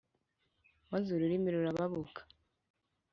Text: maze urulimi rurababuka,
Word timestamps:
maze 0.91 1.07
urulimi 1.11 1.49
rurababuka, 1.53 2.21